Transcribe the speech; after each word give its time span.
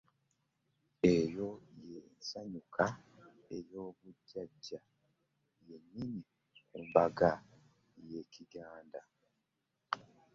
Eyo 1.13 1.47
ye 1.85 1.97
nsanyuka 2.17 2.85
ey’obujjajja 3.55 4.79
yennyini 5.67 6.21
ku 6.69 6.77
mbaga 6.87 7.29
y’Ekiganda. 8.07 9.01